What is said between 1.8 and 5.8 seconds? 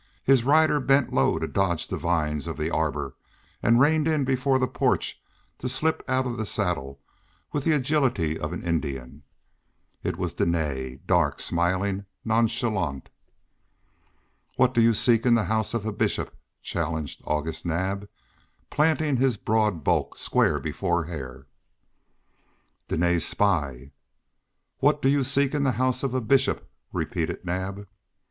the vines of the arbor, and reined in before the porch to